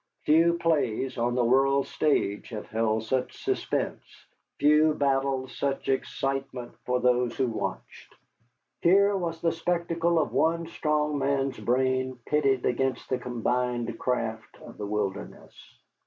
Few 0.23 0.55
plays 0.57 1.19
on 1.19 1.35
the 1.35 1.43
world's 1.45 1.87
stage 1.91 2.49
have 2.49 2.65
held 2.65 3.03
such 3.03 3.37
suspense, 3.37 4.01
few 4.57 4.95
battles 4.95 5.55
such 5.55 5.89
excitement 5.89 6.73
for 6.87 6.99
those 6.99 7.37
who 7.37 7.45
watched. 7.45 8.15
Here 8.81 9.15
was 9.15 9.39
the 9.41 9.51
spectacle 9.51 10.17
of 10.17 10.33
one 10.33 10.65
strong 10.69 11.19
man's 11.19 11.59
brain 11.59 12.17
pitted 12.25 12.65
against 12.65 13.09
the 13.09 13.19
combined 13.19 13.99
craft 13.99 14.57
of 14.63 14.79
the 14.79 14.87
wilderness. 14.87 15.53